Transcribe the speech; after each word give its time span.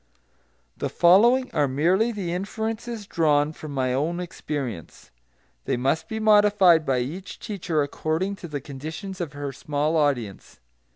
The 0.77 0.89
following 0.89 1.51
are 1.53 1.67
merely 1.67 2.11
the 2.11 2.33
inferences 2.33 3.05
drawn 3.05 3.53
from 3.53 3.71
my 3.71 3.93
own 3.93 4.19
experience. 4.19 5.11
They 5.65 5.77
must 5.77 6.07
be 6.07 6.19
modified 6.19 6.87
by 6.87 7.01
each 7.01 7.37
teacher 7.39 7.83
according 7.83 8.37
to 8.37 8.47
the 8.47 8.61
conditions 8.61 9.21
of 9.21 9.33
her 9.33 9.51
small 9.51 9.95
audience. 9.95 10.59